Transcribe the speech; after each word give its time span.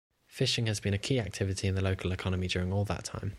Fishing 0.27 0.65
has 0.65 0.79
been 0.79 0.95
a 0.95 0.97
key 0.97 1.19
activity 1.19 1.67
in 1.67 1.75
the 1.75 1.81
local 1.83 2.11
economy 2.11 2.47
during 2.47 2.73
all 2.73 2.85
that 2.85 3.03
time. 3.03 3.29